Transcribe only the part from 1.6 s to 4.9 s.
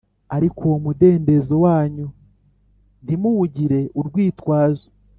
wanyu ntimuwugire urwitwazo.